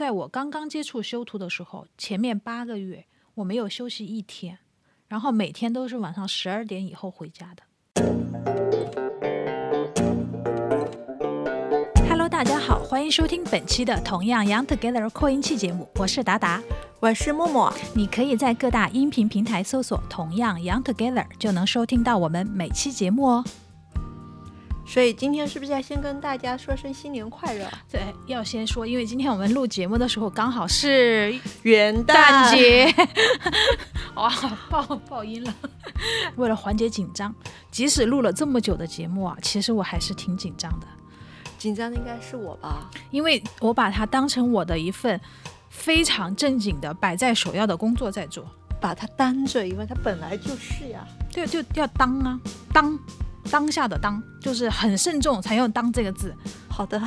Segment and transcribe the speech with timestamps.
[0.00, 3.04] 在我刚刚接触修图的时候，前面八个月
[3.34, 4.56] 我没有休息一天，
[5.08, 7.62] 然后每天都是晚上十二点以后回家的。
[12.08, 16.62] Hello，大家好，欢迎收听本期的同样 Young Together 扩音器节目，我是达达。
[16.98, 23.44] 我是默默，你可以在各大音频平台搜索“同样 Young Together”，就能收听到我们每期节目哦。
[24.92, 27.64] 所以今天是不是要先跟大家说声新年快乐？
[27.88, 31.32] 对，要先说，因为今天我们录节目的时候刚好是
[31.62, 32.92] 元旦节。
[34.16, 34.28] 哇，
[34.68, 35.54] 爆爆音了！
[36.34, 37.32] 为了缓解紧张，
[37.70, 40.86] 即使录了这么久的节目啊，其实我还是挺紧张的。
[41.56, 42.90] 紧张的应该是我吧？
[43.12, 45.20] 因为我把它当成我的一份。
[45.72, 48.44] 非常正经的摆在首要的工作在做，
[48.80, 52.40] 把它当着，因为它本来就是呀，对，就要当啊，
[52.72, 52.98] 当
[53.50, 56.34] 当下的当，就是很慎重才用“当”这个字。
[56.68, 57.00] 好的，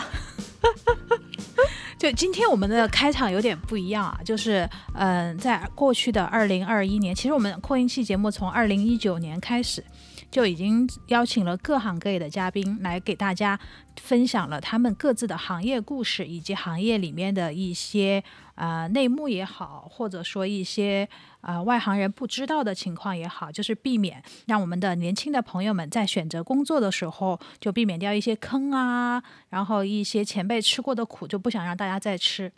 [1.99, 9.83] 就今天我们的开场有点不一样啊，就是嗯，在过去的二零二一年，其实我们扩音器节目从二零一九年开始。
[10.31, 13.59] 就已经邀请了各行各业的嘉宾来给大家
[14.01, 18.23] 分享了他们各自的行业故事，以及行业里面的一些
[18.55, 21.07] 啊内幕也好，或者说一些
[21.43, 32.51] 啊外行人不知道的情况也好，就是避免让我们的年轻的朋友们在选择工作的时候就避免掉一些坑啊，然后一些前辈吃过的苦就不想让大家再吃。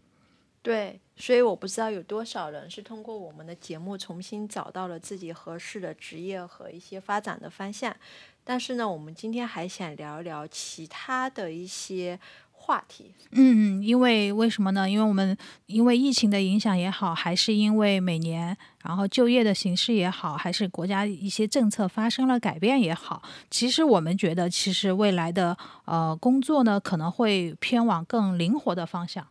[0.62, 7.96] 对，所以我不知道有多少人是通过我们的节目重新找到了自己合适的职业和一些发展的方向。
[8.44, 12.20] 但是呢，我们今天还想聊一聊其他的一些
[12.66, 13.14] 话题。
[13.32, 14.90] 嗯，因为为什么呢？
[14.90, 23.22] 因为我们因为疫情的影响也好，还是因为每年然后就业的形势也好，还是国家一些政策发生了改变也好，
[23.52, 25.56] 其实我们觉得，其实未来的
[25.86, 29.28] 呃工作呢，可能会偏往更灵活的方向。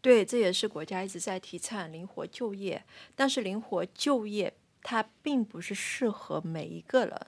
[0.00, 2.84] 对，这也是国家一直在提倡灵活就业，
[3.14, 7.26] 但是灵活就业它并不是适合每一个人，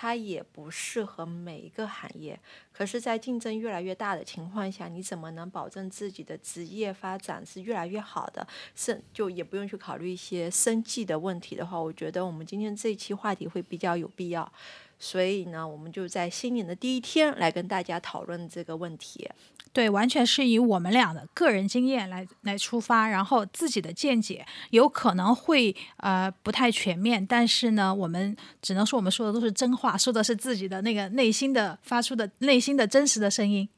[0.00, 2.38] 它也不适合每一个行业。
[2.72, 8.46] 可是，在竞争越来越大的情况下，你怎么能保证自己的职业发展是越来越好的？
[8.76, 14.52] 是就也不用去考虑一些生计的问题的话，我觉得我们今天这一期话题会比较有必要。
[14.98, 19.28] 所以呢，我们就在新年的第一天来跟大家讨论这个问题。
[19.72, 33.68] 对，完全是以我们俩的个人经验来来出发，然后自己的见解有可能会呃不太全面，但是呢，我们只能说我们说的都是真话，说的是自己的那个内心的发出的内心的真实的声音。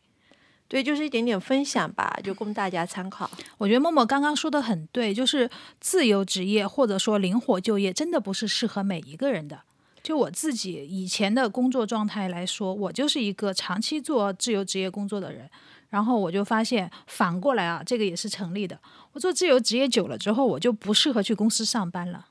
[0.68, 3.28] 对，就是一点点分享吧，就供大家参考。
[3.58, 9.62] 我觉得默默刚刚说的很对，就是自由职业或者说灵活就业，真的不是适合每一个人的。
[10.02, 15.48] 就我自己以前的工作状态来说，我就是一个长期做自由职业工作的人。
[15.90, 18.78] 然后我就发现，反过来啊，这个也是成立的。
[19.12, 22.26] 我做自由职业久了之后，我就不适合去公司上班了。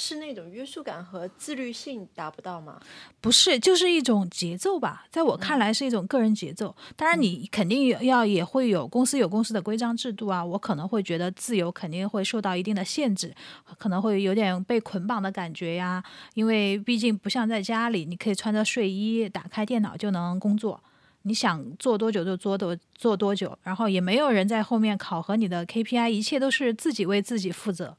[0.00, 2.80] 是那种约束感和自律性达不到吗？
[3.20, 5.04] 不是，就是一种节奏吧。
[5.10, 6.72] 在我看来，是一种个人节奏。
[6.94, 10.44] 当然，你肯定要也会有公司有公司的规章制度啊。
[10.44, 13.34] 我可能会觉得自由肯定会受到一定的限制，
[13.76, 16.00] 可能会有点被捆绑的感觉呀。
[16.34, 20.80] 因为毕竟不像在家里，你可以穿着睡衣，打开电脑就能工作。
[21.22, 27.96] 你想做多久就做多做多久，然后也没有人在后面考核你的 KPI，一切都是自己为自己负责。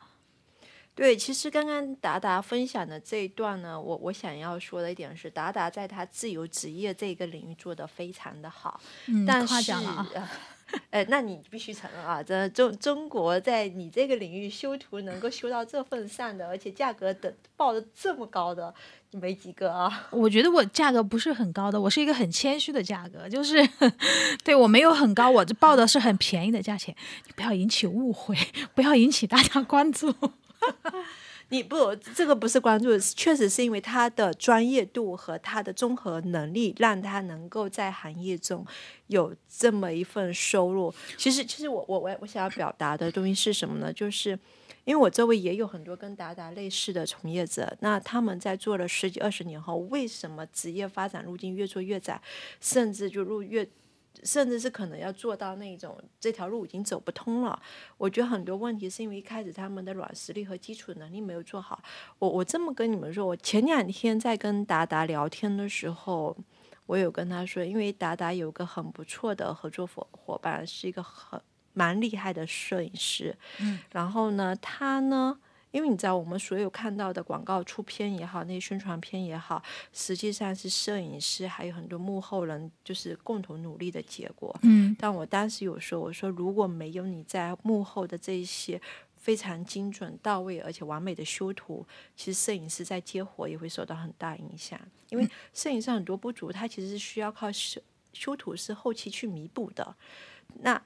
[0.99, 10.29] 对，其实刚刚达达分享的这一段呢，我我想要说的一点是，达达在他自由职业这个领域做得非常的好，嗯，夸奖了啊。
[10.91, 18.71] 呃，那你必须承认啊，这中中国在你这个领域修图能够修到这份上的，而且价格的报的这么高的，
[19.11, 20.09] 没几个啊。
[20.11, 23.65] 我觉得我价格不是很高的，我是一个很谦虚的价格，就是
[24.43, 26.93] 对我没有很高，我这报的是很便宜的价钱，
[27.25, 28.35] 你不要引起误会，
[28.75, 30.13] 不要引起大家关注。
[31.51, 38.63] 你不，这个不是关注，确实是因为他的专业度和他的综合能力，让他能够在行业中
[39.07, 40.93] 有这么一份收入。
[41.17, 43.91] 其实，其实我我我我想要表达的东西是什么呢？
[43.91, 44.37] 就是
[44.85, 52.21] 因为我周围也有很多跟达达类似的从业者，那他们在做了十几二十年后，为什么职业发展路径越做越窄，
[52.61, 53.67] 甚至就路越。
[54.23, 57.61] 甚至是可能要做到那种这条路已经走不通了。
[57.97, 61.81] 我觉得很多问题是因为一开始他们的软实力和基础能力没有做好。
[62.17, 66.35] 我我这么跟你们说，我前两天在跟达达聊天的时候，
[66.85, 71.39] 我有跟他说，因为达达有个很不错的合作伙伙伴，是一个很
[71.73, 73.35] 蛮厉害的摄影师。
[73.59, 73.79] 嗯。
[73.91, 75.39] 然后呢，他呢
[75.71, 79.61] 因为你知道，我们所有看到的广告出片也好，那些宣传片也好，
[79.93, 84.57] 实际上是摄影师还有很多幕后人就是共同努力的结果。
[84.63, 88.81] 嗯，但我当时有说，我说如果没有你在幕后的这一些
[89.15, 91.85] 非常精准到位而且完美的修图，
[92.15, 94.79] 其实摄影师在接活也会受到很大影响。
[95.09, 97.81] 因为摄影上很多不足，它其实是需要靠修
[98.13, 99.95] 修图师后期去弥补的。
[100.61, 100.81] 那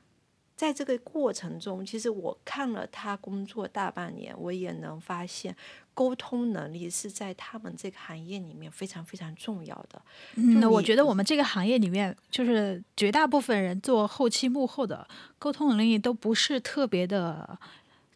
[0.63, 5.53] 在这个过程中，其实我看了他工作大半年，我也能发现
[5.93, 10.01] 沟通能力是在他们这个行业里面非常非常重要的。
[10.35, 15.05] 嗯，那我觉得我们这个行业里面，就是绝大部分人做后期幕后的
[15.37, 17.59] 沟通能力都不是特别的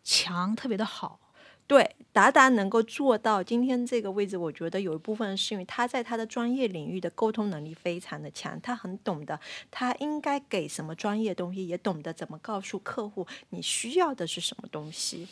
[0.05, 1.19] 强，特别的好。
[1.68, 9.38] 对，达达能够做到今天这个位置，我觉得有一部分是因为他在他的专业领域的沟通能力非常的强，他很懂得
[9.69, 15.28] 他应该给什么专业东西，也懂得怎么告诉客户你需要的是什么东西。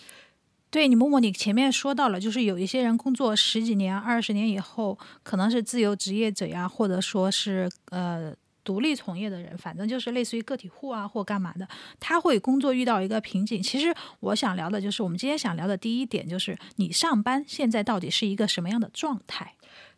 [0.70, 11.66] 对你，默默，你前面说到了，就是有一些人工作十几年、二十年以后，可能是自由职业者呀，或者说是呃独立从业的人，反正就是类似于个体户啊或干嘛的，
[12.00, 13.62] 他会工作遇到一个瓶颈。
[13.62, 19.54] 其实我想聊的就是我们今天想聊的第一点，就是你上班现在到底是一个什么样的状态？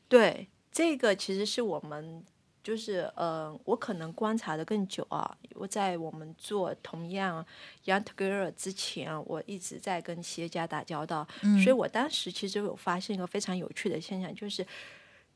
[0.09, 2.21] 对，这个其实是我们
[2.61, 5.37] 就是呃，我可能观察的更久啊。
[5.55, 7.43] 我在我们做同样
[7.85, 11.25] Young Together 之前，我一直在跟企业家打交道，
[11.63, 14.67] 所以我当时其实有发现一个非常有趣的现象，就是。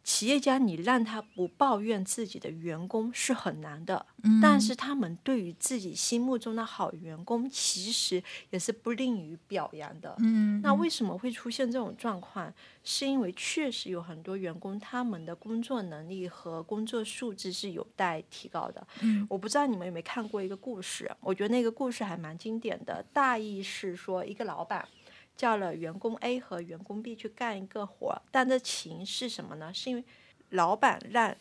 [0.03, 4.05] 企业家，你让他不抱怨自己的员工是很难的，
[4.41, 10.15] 但是他们对于自己心目中的好员工，其实也是不吝于表扬的。
[10.19, 12.51] 嗯，那为什么会出现这种状况？
[12.83, 18.87] 是因为确实有很多员工他们的工作能力和工作素质是有待提高的。
[19.01, 23.05] 嗯，我不知道你们有没有看过一个故事，我觉得那个故事还蛮经典的。
[23.13, 24.87] 大意是说，一个老板
[25.41, 29.73] 叫了员工 A 和员工 B 去干一个活儿，但这情是什么呢？
[29.73, 30.03] 是因为
[30.49, 31.35] 老板让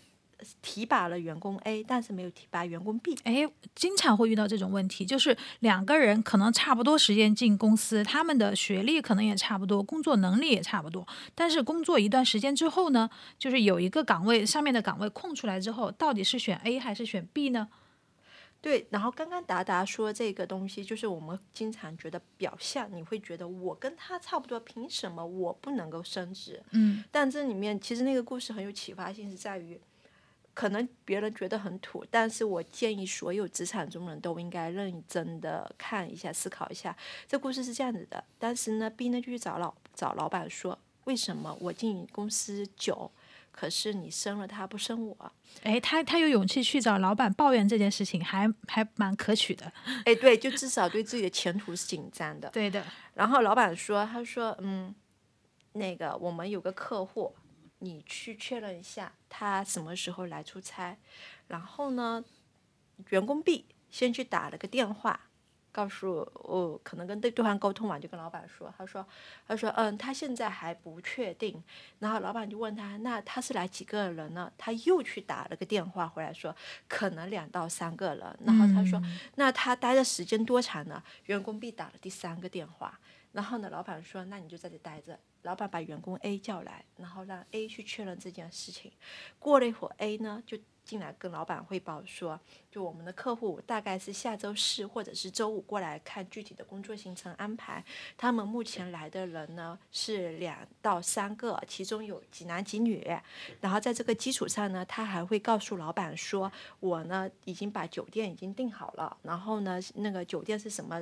[0.63, 3.15] 提拔了员工 A，但是没有提拔员工 B。
[3.25, 17.69] 哎，经常会遇到这种问题，就是两个人可能差不多时间进公司，他们的学历可能也差不多，工作能力也差不多，但是工作一段时间之后呢，就是有一个岗位上面的岗位空出来之后，到底是选 A 还是选 B 呢？
[18.63, 26.63] 对，然后刚刚达达说这个东西，就是我们经常觉得表象，你会觉得我跟他差不多，凭什么我不能够升职？
[26.73, 29.81] 嗯，但这里面其实那个故事很有启发性，是在于，
[30.53, 36.95] 可能别人觉得很土，但是我建议所有职场中人都应该认真的看一下、思考一下。
[37.27, 43.11] 这故事是这样子的：当时呢，B 呢就去找老找老板说，为什么我进公司久，
[43.51, 45.33] 可是你生了他不生我？
[45.63, 49.71] 哎，他他有勇气去找老板抱怨这件事情，还还蛮可取的。
[50.05, 52.49] 哎，对，就至少对自己的前途是紧张的。
[52.51, 54.95] 对的， 然后老板说：“他说，嗯，
[55.73, 57.35] 那个我们有个客户，
[57.81, 60.97] 你去确认一下他什么时候来出差。
[61.49, 62.25] 然后呢，
[63.11, 65.29] 员工 B 先去打了个电话，
[65.73, 69.07] 告诉我、可能跟对对方沟通完，就跟老板说，他说，
[69.47, 71.63] 他说，嗯，他现在还不确定。
[71.99, 74.53] 然后老板就问他，那他是来几个人呢？
[74.59, 76.55] 他又去打了个电话回来说，
[76.89, 78.39] 可能两到三个人。
[78.45, 79.01] 然后他说，
[79.37, 81.03] 那他待的时间多长呢？
[81.27, 82.99] 员工 B 打了第三个电话。
[83.33, 88.91] 然后呢，老板说：“那你就在这待着。”老板把员工 A 叫来，然后让 A 去确认这件事情。
[89.39, 90.59] 过了一会儿，A 呢就
[90.91, 97.85] 进来跟老板汇报说：“就我们的客户大概是下周四或者是周五过来看具体的工作行程安排。
[98.19, 103.09] 他们目前来的人呢是两到三个，其中有几男几女。
[103.61, 111.01] 然后在这个基础上呢，他还会告诉老板说：我呢已经把酒店已经订好了，然后呢那个酒店是什么？”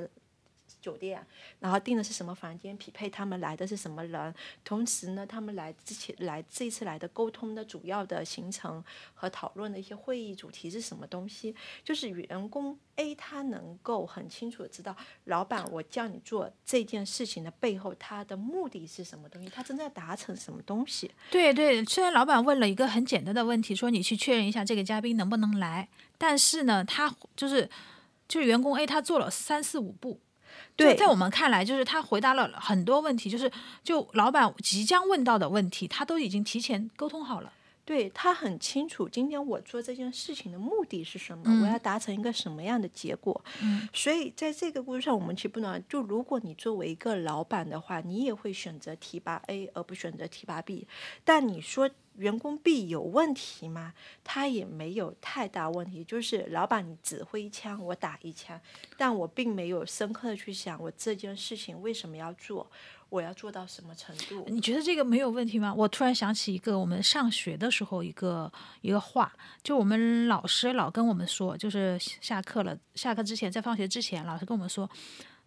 [0.81, 1.25] 酒店，
[1.59, 4.33] 然后订的是什么房间，匹配他们来的是什么人，
[4.63, 8.83] 同时呢，他们来之前来这次来的沟通的主要的行程
[9.13, 14.95] 和讨论的一些会议主题是什么东西，就是员工 A 他能够很清楚的知道，
[15.25, 21.11] 老板我叫你做这件事情的背后，他的目的是什么东西，他正在达成什么东西。
[21.29, 27.69] 对对，虽然老板问了一个很简单的问题，说你去确认一下这个嘉宾能不能来，但是呢，他就是
[28.27, 30.19] 就是员工 A 他做了三四五步。
[30.79, 33.51] 就对在我们看来，就是他回答了很多问题，就是
[33.83, 37.51] 就老板即将问到的问题，他都已经提前沟通好了。
[37.89, 43.43] 对他很清楚，今天我做这件事情的目的是什么，嗯我要达成一个什么样的结果。
[43.63, 50.87] 嗯，所以在这个故事上，我们其实不能就如果你作为一个老板的话，你也会选择提拔 A 而不选择提拔 B。
[51.23, 53.95] 但你说员工 B 有问题吗？
[54.23, 58.61] 他也没有太大问题，就是老板你指挥一枪，我打一枪，
[58.99, 62.69] 但我并没有深刻的去想我这件事情为什么要做。
[63.09, 64.45] 我要做到什么程度？
[64.47, 65.73] 你觉得这个没有问题吗？
[65.73, 68.51] 我突然想起一个我们上学的时候一个
[68.81, 69.31] 一个话，
[69.63, 74.89] 就我们老师老跟我们说，就是下课了，下课之前在放学之前，老师跟我们说。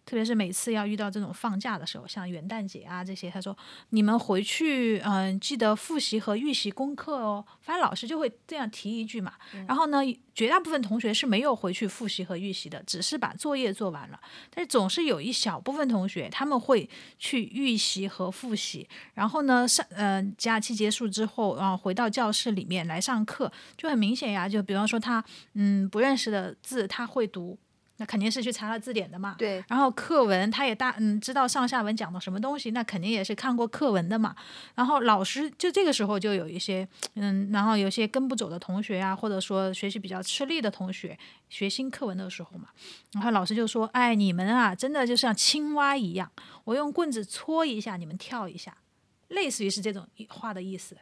[0.05, 3.57] 特别是每次要遇到这种放假的时候，像元旦节啊这些，他说
[3.89, 7.45] 你们回去嗯记得复习和预习功课哦。
[7.61, 9.33] 反正老师就会这样提一句嘛。
[9.67, 9.99] 然后呢，
[10.35, 14.19] 绝大部分同学是没有回去复习和预习的，只是把作业做完了。
[14.49, 18.87] 但是总是有一小部分同学他们会去预习和复习。
[19.13, 24.49] 然后呢，上嗯假期结束之后，然后回到教室里面来上课，就很明显呀。
[24.49, 27.57] 就比方说他嗯不认识的字他会读。
[27.97, 29.35] 那肯定是去查了字典的嘛。
[29.37, 29.63] 对。
[29.67, 34.35] 然后课文他也大嗯知道上下文讲的什么东西，那肯定也是看过课文的嘛。
[34.75, 41.17] 然后老师就这个时候就有一些嗯，然后有些跟不走的同学啊，或者说学习比较吃力的同学，
[41.49, 42.69] 学新课文的时候嘛，
[43.11, 46.31] 然后老师就说：“哎，你们啊，真的就像青蛙一样，
[46.63, 48.75] 我用棍子戳一下，你们跳一下，
[49.27, 50.97] 类似于是这种话的意思。”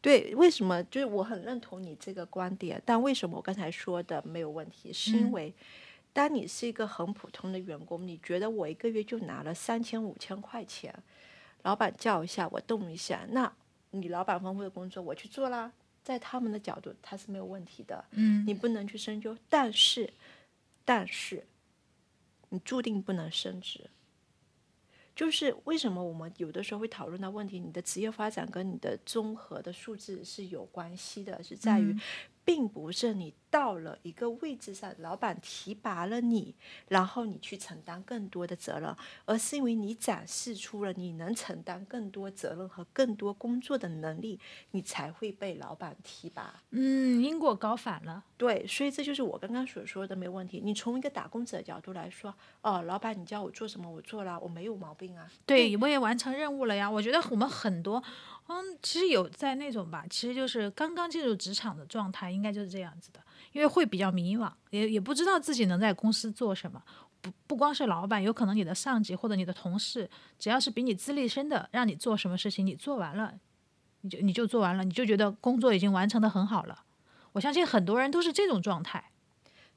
[0.00, 0.80] 对，为什么？
[0.84, 4.92] 就是我很认同你这个观点，但为什么我刚才说的没有问题？
[4.92, 5.54] 是因为。
[6.18, 10.92] 当你是一个很普通的员工，你觉得我一个月就拿了三千五千块钱，
[11.62, 13.52] 老板叫一下我动一下，那
[13.92, 15.70] 你老板吩咐的工作我去做啦，
[16.02, 20.12] 在他们的角度他是没有问题的，嗯，你不能去深究，但是，
[20.84, 21.46] 但是，
[22.48, 23.88] 你注定不能升职，
[25.14, 31.96] 就是为什么我们有的时候会讨论到问题，你的职业发展跟你的综合的素质是有关系的，是在于。
[32.48, 36.54] 并不是你到了一个位置上，老板提拔了你，
[36.88, 44.38] 然后你去承担更多的责任，而是因为你展示出了你能承担更多责任和更多工作的能力，
[44.72, 46.62] 你才会被老板提拔。
[46.70, 48.24] 嗯，因果搞反了。
[48.36, 50.60] 对，所以这就是我刚刚所说的没问题。
[50.64, 55.28] 你从一个打工者的角度来说，哦，老板你叫我做什么我做了，我没有毛病啊。
[55.44, 56.88] 对，我也完成任务了呀。
[56.88, 58.02] 我觉得我们很多。
[58.46, 63.20] 嗯，其实有在那种吧，其实就是刚刚进入职场的状态，应该就是这样子的，
[63.52, 66.82] 因为会比较迷惘，也也不知道自己能在公司做什么。
[67.20, 73.34] 不不光是老板，有可能你的上级或者你的同事，只要是比你资历深的，让你做什么事情，你做完了，
[74.02, 76.84] 你就你就做完了，你就觉得工作已经完成的很好了。
[77.32, 79.10] 我相信很多人都是这种状态。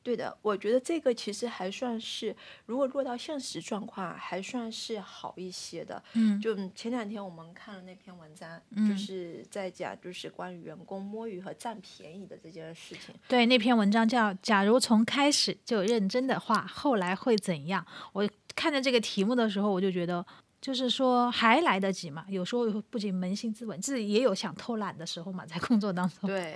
[0.03, 6.01] 对的，我觉得这个其实还算是，如果落到现实状况，还算是好一些的。
[6.13, 13.13] 嗯，就前两天我们看了那篇文章，就是在讲就是关于员工摸鱼和占便宜的这件事情。
[13.27, 17.85] 对，那篇文章叫《假如从开始就认真的话，后来会怎样》。
[18.11, 20.25] 我看着这个题目的时候，我就觉得，
[20.59, 22.25] 就是说还来得及嘛。
[22.27, 26.27] 有时候不仅扪心自问，自己也有想偷懒的时候嘛，在工作当中。
[26.27, 26.55] 对。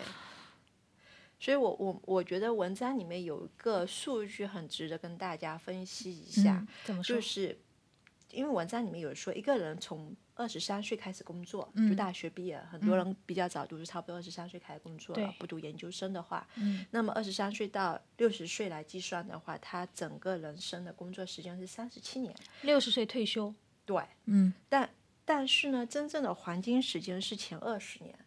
[1.46, 7.16] 所以，我我我觉得文章里面有一个数据很值得跟大家分析一下，怎么说？
[7.16, 7.56] 就是
[8.32, 15.36] 因为文章里面有说，一个人从二十三岁开始工作，就大学毕业，很多人比较早读，就差不多二十三岁开始工作了。
[15.38, 16.48] 不读研究生的话，
[16.90, 22.36] 那么二十三岁到六十岁来计算的话，他整个人生的工作时间是三十七年。
[22.64, 23.54] 六十岁退休。
[23.86, 24.90] 对，嗯，但
[25.24, 28.18] 但是呢，真正的黄金时间是前二十年。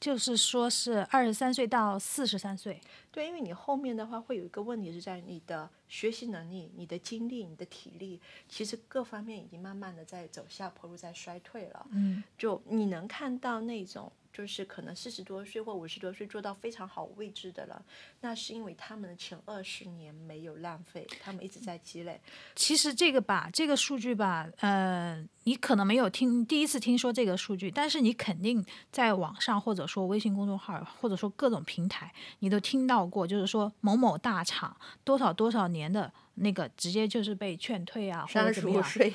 [0.00, 2.80] 就是说，是二十三岁到四十三岁。
[3.12, 11.86] 对，因为你后面的话会有一个问题是在你的学习能力、你的精力、你的体力，其实各方面已经慢慢的在走下坡路，在衰退了。
[11.90, 14.10] 嗯，就你能看到那种。
[14.32, 17.84] 就是可能四十多岁或五十多岁做到非常好位置的了，
[18.20, 22.18] 那是因为他们的前二十年没有浪费，他们一直在积累。
[22.54, 36.12] 其实这个吧，这个数据吧，呃，你可能没有听第一次听说这个数据，但是你肯定在网上或者说微信公众号或者说各种平台，你都听到过，就是说某某大厂多少多少年的。
[36.42, 38.82] 那个直接就是被劝退啊，或者怎么样？
[38.94, 39.12] 对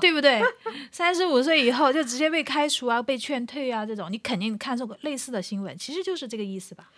[0.00, 0.40] 对不对？
[0.90, 6.90] 三十五岁以后就直接被开除啊，被劝退啊，这种你肯定看到过类似的新闻，其实就是这个意思吧？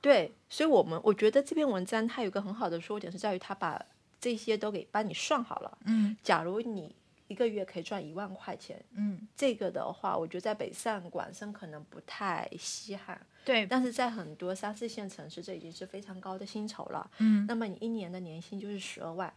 [0.00, 3.80] 对，所以我们我觉得这篇文章它有个很好的说点是在于它把
[4.20, 5.78] 这些都给帮你算好了。
[5.84, 6.92] 嗯，假如你。
[7.28, 19.32] 一个月可以赚一万块钱，嗯，这个的话，我觉得在北上广深可能不太稀罕，对，但是在很多三四线城市，这已经是非常高的薪酬了，嗯，那么你一年的年薪就是十二万。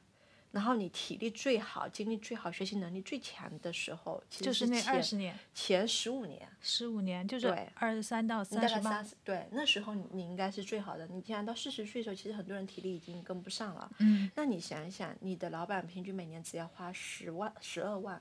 [0.51, 9.05] 然后你体力最好、精力最好、学习能力最强的时候，就是那二十年前十五年，十五年就是二十三到三十八。
[9.23, 11.05] 对，那时候你你应该是最好的。
[11.07, 13.91] 你既然到四十岁的时候，其实很多人体力已经跟不上了。
[13.99, 14.31] 嗯。
[14.35, 18.19] 那你想一想，你的老板平均每年只要花十万、十二万，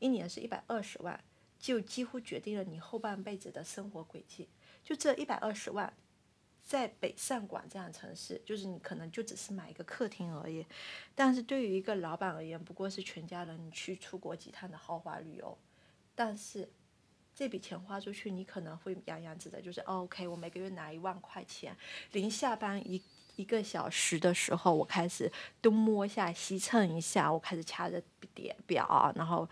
[0.00, 1.22] 一年是一百二十万，
[1.60, 4.48] 就几乎决定了你后半辈子的生活轨迹。
[4.82, 5.92] 就这一百二十万。
[6.68, 10.66] 在北上广这样城市，就是你可能就只是买一个客厅而已，
[11.14, 15.56] 但是对于一个老板而言，不过是全家人你去出国几趟的豪华旅游。
[16.14, 16.68] 但是
[17.34, 21.74] 这笔钱花出去，你可能会洋洋自得，就是 OK，我每个月拿一万块钱，
[22.12, 23.02] 临下班一
[23.36, 25.32] 一个小时的时候，我开始
[25.62, 28.02] 东摸一下西蹭一下，我开始掐着
[28.34, 29.48] 点表，然后。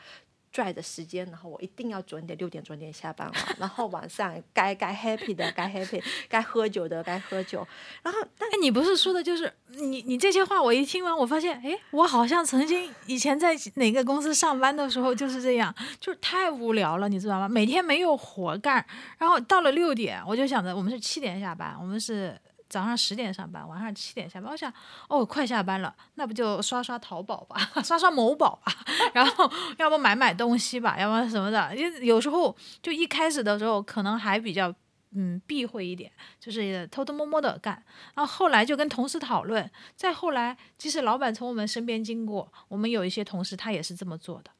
[0.56, 3.34] 拽的时间，然后我一定要准点六点准点下班了。
[3.58, 7.66] 然后晚上该该 happy 的该 happy， 该喝酒的该喝酒。
[8.02, 17.46] 然后，哎，你不是说的就是你你这些话，我一听完，我发现，哎，我好像曾经以前在哪个公司上班的时候就是这样，就是太无聊了，你知道吗？
[17.46, 18.82] 每天没有活干，
[19.18, 22.34] 然后到了六点，我就想着我们是七点下班，我们是。
[22.68, 24.50] 早上十点上班，晚上七点下班。
[24.50, 24.72] 我想，
[25.08, 28.72] 哦，快下班了，那不就刷刷淘宝吧， 刷刷某宝吧，
[29.14, 31.74] 然后要不买买东西吧，要不什么的。
[31.76, 34.74] 因为有时候就一开始的时候可能还比较
[35.12, 37.82] 嗯避讳一点，就是偷偷摸摸的干。
[38.14, 44.50] 然后后来就跟同事讨论，再后来即使老板从我们身边经过，我们有一些同事他也是这么做的。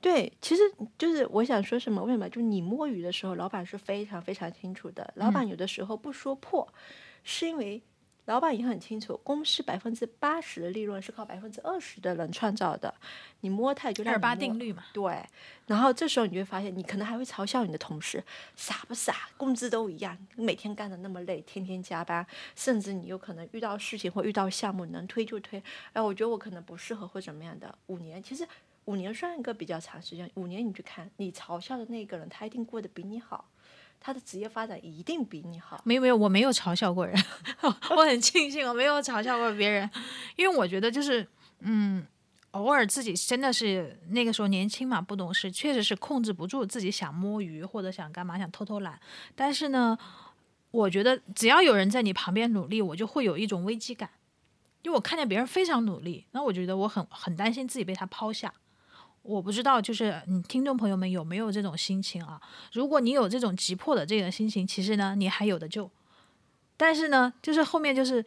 [0.00, 0.62] 对，其实
[0.98, 2.28] 就是我想说什么，为什么？
[2.28, 5.12] 就你摸鱼的时候，老板是非常非常清楚的。
[5.14, 6.66] 老板有的时候不说破。
[7.22, 7.82] 是因为
[8.26, 12.94] 老板也很清楚，公司百分之八十的利润是靠百分之二十的人创造的。
[13.40, 14.84] 你摸它，就二八定律嘛。
[14.92, 15.20] 对，
[15.66, 18.22] 然后这时候你会发现，你可能还会嘲笑你的同事，
[18.54, 19.28] 傻不傻？
[19.36, 22.24] 工资都一样，每天干的那么累，天天加班，
[22.54, 25.60] 甚至你有可能遇到事情或遇到项目能推就推。
[25.92, 27.76] 哎，我觉得我可能不适合或怎么样的。
[27.88, 28.46] 五年，其实
[28.84, 30.30] 五年算一个比较长时间。
[30.34, 33.48] 五年你去看，你嘲笑的那个人，他一定过得比你好。
[34.04, 35.80] 他的职业发展一定比你好。
[35.84, 37.16] 没有没有，我没有嘲笑过人，
[37.62, 39.88] 我很庆幸我没有嘲笑过别人，
[40.34, 41.24] 因为我觉得就是，
[41.60, 42.04] 嗯，
[42.50, 48.98] 偶尔自己真的是那个时候年轻嘛，不懂事，确实是控制不住自己想摸鱼或者想干嘛，想偷偷懒。
[49.36, 49.96] 但是呢，
[50.72, 54.10] 我觉得只要有人在你旁边努力，我就会有一种危机感，
[54.82, 58.52] 因为我看见别人非常努力，那我觉得我很很担心自己被他抛下。
[59.22, 62.40] 我不知道，就是你听众朋友们有没有这种心情啊？
[62.72, 65.88] 如果你有这种急迫的这个心情，其实呢，你还有的救。
[66.76, 68.24] 但是呢，就是后面就是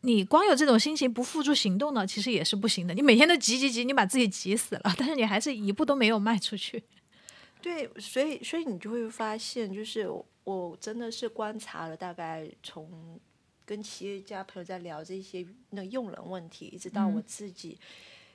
[0.00, 2.94] 你光有这种心情不付诸行动呢，其实也是不行的。
[2.94, 6.82] 你每天都急急急，你把自己急死了，但是你还是一步都没有迈出去。
[7.60, 10.08] 对，所以所以你就会发现，就是
[10.44, 13.20] 我真的是观察了大概从
[13.66, 17.78] 跟企业家朋友在聊这些那用人问题，一直到我自己，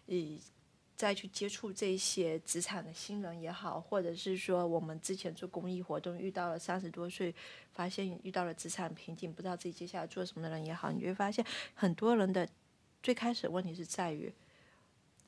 [0.05, 0.39] 以。
[0.95, 7.34] 再去接触这些职场的新人也好，或者是说我们之前做公益活动遇到了三十多岁，
[7.71, 12.47] 发现遇到了职场瓶颈，不知道自己接下来做什么的人也好，你就会发现很多人的
[13.01, 14.32] 最开始问题是在于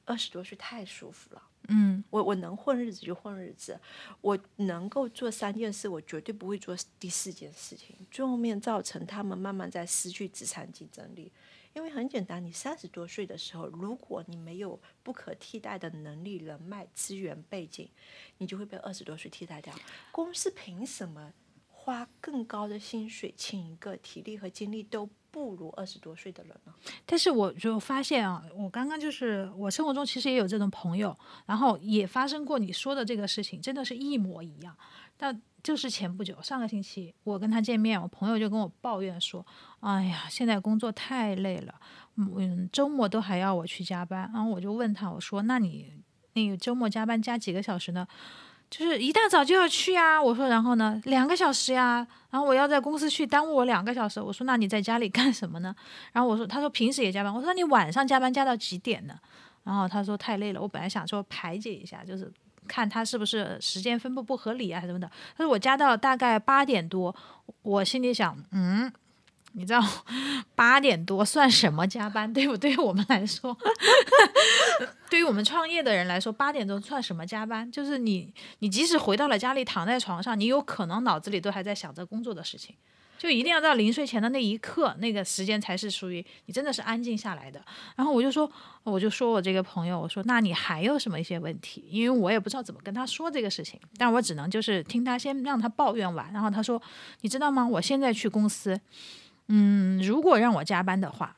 [0.05, 1.41] 二十多岁太舒服了。
[1.67, 3.79] 嗯，我我能混日子就混日子，
[4.21, 11.31] 我能够做三件事，我绝对不会做第四件事情，最后面造成他们慢慢在失去职场竞争力。
[11.75, 17.89] 因为很简单，你三十多岁的时候，如果你没有不可替代的能力、人脉、资源、背景，
[18.37, 19.73] 你就会被二十多岁替代掉。
[20.09, 21.33] 公司凭什么
[21.67, 26.73] 花更高的薪水请一个体力和精力都不如二十多岁的人呢？
[27.05, 34.75] 但是我就发现啊，我刚刚就是我生活中其实也有这种朋友，然后也发生过你说的这个事情，真的是一模一样。
[35.17, 39.43] 但就是前不久，上个星期我跟他见面，我朋友就跟我抱怨说
[39.81, 41.73] ：“哎呀，现在工作太累了，
[42.17, 45.91] 嗯，周末都还要我去加班。”然后我就问他，我说：“那你
[46.33, 48.05] 那个周末加班加几个小时呢？
[48.69, 52.05] 就是一大早就要去呀。”我说：“然后呢，两个小时呀。
[52.29, 55.75] 然后我要在公司去，耽误我两个小时。”我说：“那你在家里干什么呢？”
[56.13, 59.15] 然后我说：“他说平时也加班。”我说：“你晚上加班加到几点呢？”
[59.63, 62.31] 然后他说：“太累了。”我本来想说排解一下，就是。
[62.67, 65.09] 看他是不是时间分布不合理啊什么的。
[65.37, 67.15] 他说我加到大概八点多，
[67.61, 68.91] 我心里想，嗯，
[69.53, 69.81] 你知道
[70.55, 72.31] 八点多算什么加班？
[72.33, 72.57] 对不？
[72.57, 73.57] 对于我们来说，
[75.09, 77.71] 对于我们创业的人来说，八点钟算什么加班？
[77.71, 82.75] 就是你，你即使回到了家里，躺在床上，你有可能脑子里都还在想着工作的事情。
[83.17, 87.63] 就一定要到临睡前的那一刻，那个时间才是属于你真的是安静下来的。
[87.95, 88.49] 然后我就说，
[88.83, 91.85] 我就说我这个朋友，我说那你还有什么一些问题？
[91.89, 96.31] 因为我也不知道怎么跟他说这个事情，但我只能就是听他先让他抱怨完。
[96.33, 96.81] 然后他说，
[97.21, 97.65] 你知道吗？
[97.65, 98.79] 我现在去公司，
[99.47, 101.37] 嗯，如果让我加班的话，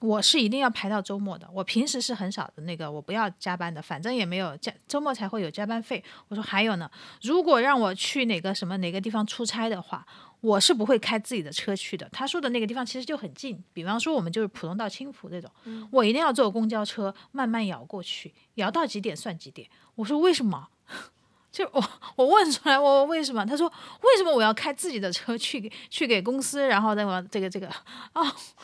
[0.00, 1.48] 我是一定要排到周末的。
[1.52, 6.02] 我平时是很少的那个，我不要加班的，反正也没有加周末才会有加班费。
[6.28, 10.06] 我说还有呢，如果让我去哪个什么哪个地方出差的话。
[10.42, 12.06] 我是不会开自己的车去的。
[12.12, 15.50] 他说的那个地方其实就很近，比方说我们就是浦东到青浦这种，
[15.90, 19.66] 我一定要坐公交车慢慢摇过去，摇到几点算几点。
[19.94, 20.68] 我说为什么？
[21.52, 21.84] 就我
[22.16, 23.44] 我问出来，我为什么？
[23.46, 27.68] 他说为什么我要开自己的车去给去给公司，然后再往这个这个
[28.12, 28.22] 啊，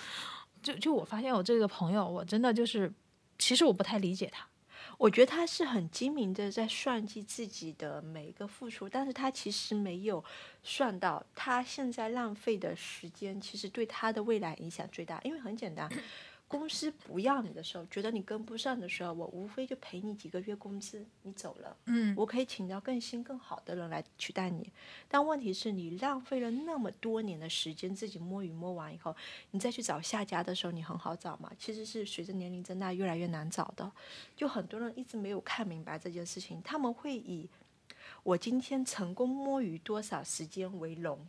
[0.62, 2.93] 就就我发现我这个朋友，我真的就是，
[3.38, 4.47] 其实我不太理解他。
[4.98, 10.22] 我觉得他是很精明的在算计自己的每一个付出，但是他其实没有
[10.64, 15.20] 算到他现在浪费的时间，其实对他的未来影响最大。
[15.22, 15.88] 因为很简单，
[16.48, 24.72] 公司不要你的时候，觉得你跟不上的时候，我无非就赔你几个月工资，你走了，嗯我可以请到更新更好的人来取代你。
[25.06, 29.14] 但问题是你浪费了那么多年的时间，自己摸鱼摸完以后，
[29.50, 31.52] 你再去找下家的时候，你很好找嘛？
[31.58, 33.92] 其实是随着年龄增大越来越难找的。
[34.34, 37.46] 就很多人一直没有看明白这件事情，他们会以
[38.22, 41.26] 我今天成功摸鱼多少时间为荣。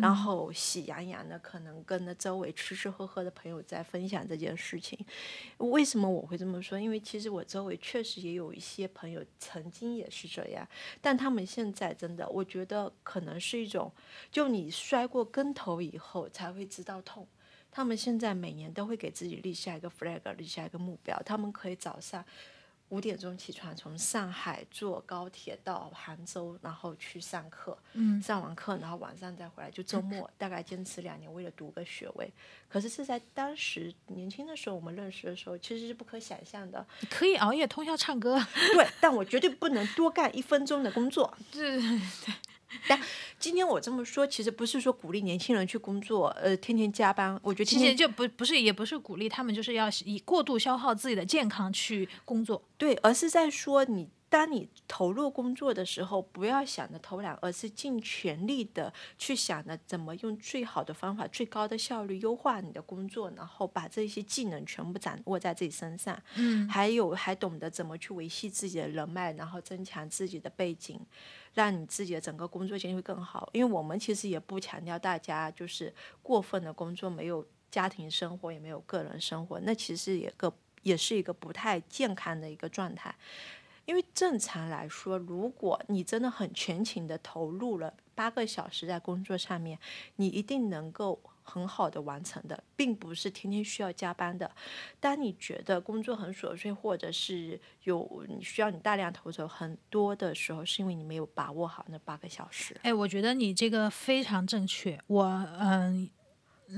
[0.00, 4.98] 然后喜洋洋的，可能跟着周围吃吃喝喝的朋友在分享这件事情。
[5.56, 6.78] 为什么我会这么说？
[6.78, 10.68] 因为其实我周围确实也有一些朋友曾经也是这样，
[11.00, 13.90] 但他们现在真的，我觉得可能是一种，
[14.30, 17.26] 就你摔过跟头以后才会知道痛。
[17.70, 22.24] 他们现在每年都会给自己立下一个 flag，立下一个目标，他们可以早上
[22.90, 32.32] 五点钟起床，从上海坐高铁到杭州，然后去上课，嗯上完课，然后晚上再回来，就周末大概坚持两年，为了读个学位。
[32.68, 36.86] 可是是在当时年轻的时候，我们认识的时候，其实是不可想象的。
[37.00, 38.38] 你可以熬夜通宵唱歌，
[38.74, 41.36] 对，但我绝对不能多干一分钟的工作。
[41.52, 42.34] 对对对
[43.38, 47.38] 今天我这么说，其实不是说鼓励年轻人去工作，呃，天天加班。
[47.42, 52.62] 我觉得其实就不不是也不是鼓励他们，就是要以过度消耗自己的健康去工作。
[52.76, 66.20] 对，而是在说你，当你投入工作的时候，不要想着偷懒，而是尽全力的去想着怎么用最好的方法、最高的效率优化你的工作，然后把这些技能全部掌握在自己身上。
[66.34, 71.00] 嗯，还有还懂得怎么去维系自己的人脉，然后增强自己的背景，
[71.58, 73.50] 让你自己的整个工作经历会更好。
[73.52, 75.92] 因为我们其实也不强调大家就是
[76.22, 80.52] 过分的工作，没有家庭生活，也没有个人生活，那其实也个
[80.84, 83.12] 也是一个不太健康的一个状态。
[83.86, 89.76] 因为正常来说，如果你真的很全情的投入了八个小时在工作上面，
[90.14, 91.18] 你一定能够
[91.48, 94.50] 很好的完成的，并不是天天需要加班的。
[95.00, 102.76] 当你觉得工作很琐碎，或者是有你需要你大量投入很多的时候，是因为你没有把握好那八个小时。
[102.82, 105.00] 哎，我觉得你这个非常正确。
[105.06, 105.24] 我
[105.58, 106.10] 嗯，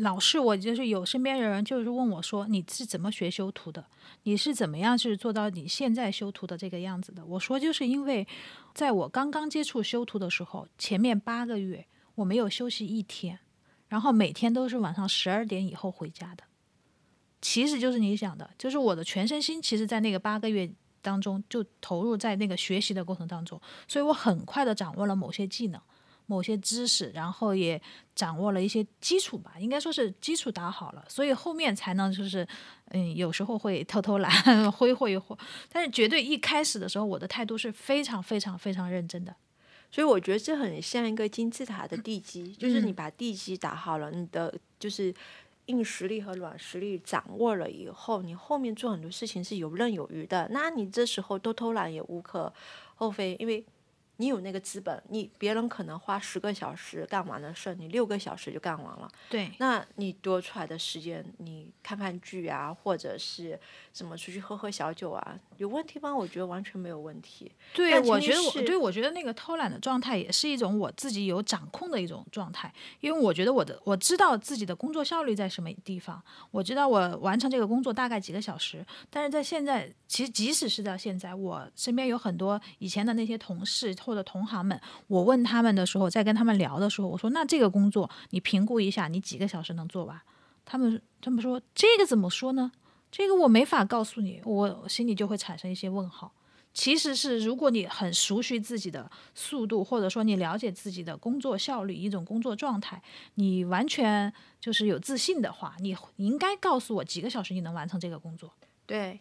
[0.01, 3.85] 老是我就是有身边的人就是问我说，你是怎么学修图的？
[4.23, 7.25] 你是怎么样去做到你现在修图的这个样子的？
[7.25, 8.27] 我说就是因为
[8.73, 13.39] 在我刚刚接触修图的时候，前面八个月我没有休息一天，
[13.91, 16.45] 然后每天都是晚上十二点以后回家的。
[17.43, 20.71] 其实就是你想的，就是我的全身心，其实在那个八个月
[21.03, 25.81] 当中就投入在那个学习的过程当中，所以我很快的掌握了某些技能、
[26.27, 27.81] 某些知识，然后也
[28.15, 32.47] 掌握了一些基础吧，应该说是基础打好了，所以后面才能就是，
[32.91, 34.31] 嗯，有时候会偷偷懒
[34.71, 35.35] 挥霍一会，
[35.73, 39.35] 但是绝对一开始的时候，我的态度是非常非常非常认真的。
[39.91, 45.13] 所以我觉得这很像一个金字塔的地基，就是你嗯把地基打好了，你的就是
[45.67, 50.49] 硬实力和软实力掌握了以后，你后面做很多事情是游刃有余的。
[50.53, 52.53] 那你这时候都偷懒也无可
[52.95, 53.65] 厚非，因为
[54.21, 59.11] 你有那个资本，你别人可能花十个小时干完的事儿，你六个小时就干完了。
[59.31, 63.59] 对，那你多出来的时间，你看看剧啊，或者是
[63.95, 66.15] 什么出去喝喝小酒啊，有问题吗？
[66.15, 67.51] 我觉得完全没有问题。
[67.73, 90.21] 对，我觉得我对我觉得那个偷懒的状态也是一种我自己有掌控的一种状态，因为我觉得我的我知道自己的工作效率在什么地方，我知道我完成这个工作大概几个小时，但是在现在，其实即使是到现在，我身边有很多以前的那些同事或者同行们，我问他们的时候，在跟他们聊的时候，我说那这个工作你评估一下，你几个小时能做完？
[90.65, 92.73] 他们他们说这个怎么说呢？
[93.13, 96.33] 这个我没法告诉你，我心里就会产生一些问号。
[96.75, 103.01] 其实是，如果你很熟悉自己的速度，或者说你了解自己的工作效率、一种工作状态，
[103.35, 108.53] 你完全就是有自信的话，你你应该告诉我几个小时你能完成这个工作，
[108.87, 109.21] 对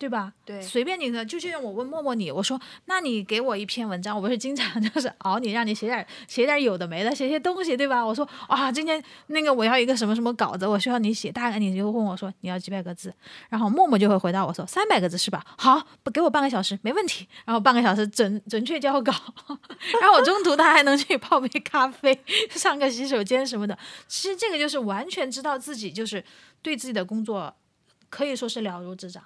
[0.00, 0.32] 对吧？
[0.46, 8.02] 对随便你的，就像我问默默你，我说，那你给我一篇文章，我不是经常 就是熬你，让你写点写点有的没的，写些东西，对吧？
[8.02, 13.12] 我说啊，今天那个我要一个什么什么稿子，我需要你写，大概你就问我说你要几百个字，
[13.50, 15.44] 然后默默就会回答我说三百个字是吧？
[15.58, 17.28] 好，不给我半个小时，没问题。
[17.44, 19.12] 然后半个小时准准确交稿，
[20.00, 23.76] 然后我中途他还能去泡杯咖啡，上个洗手间什么的。
[24.08, 26.24] 其实这个就是完全知道自己就是
[26.62, 27.54] 对自己的工作
[28.08, 29.22] 可以说是了如指掌。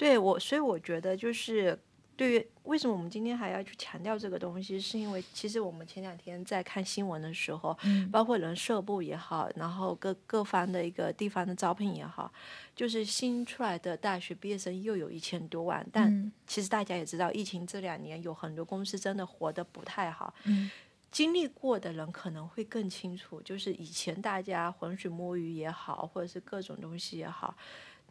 [0.00, 1.78] 对我，所以我觉得就是
[2.16, 8.10] 对于为什么我们今天还要去强调这个东西，是因为其实我们前两天在看新闻的时候，嗯。
[8.10, 12.32] 包括人社部也好，然后各各方的一个地方的招聘也好，
[12.74, 16.32] 就是新出来的大学毕业生又有一千多万，但嗯。
[16.46, 20.32] 其实大家也知道，疫情这两年有很多公司真的活得不太好。
[20.44, 20.70] 嗯。
[21.10, 27.54] 经历过的人可能会更清楚，就是以前大家浑水摸鱼也好，或者是各种东西也好，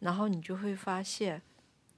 [0.00, 1.40] 然后你就会发现，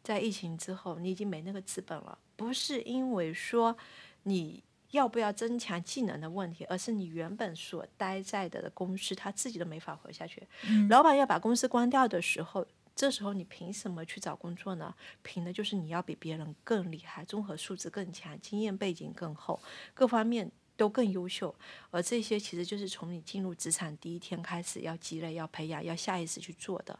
[0.03, 3.77] 在疫情之后，你已经没那个资本了，不是因为说
[4.25, 10.43] 你要不要增强技能的问题，而是你原本所待在的公司，他自己都没法活下去。
[10.69, 14.95] 嗯老板要把公司关掉的时候，这时候你凭什么去找工作呢？
[15.23, 19.59] 凭的就是你要比别人更厉害，综合素质更强，经验背景更厚，
[19.95, 21.55] 各方面都更优秀。
[21.91, 26.99] 而这些其实就是从你进入职场第一天开始要积累、要培养、要下意识去做的。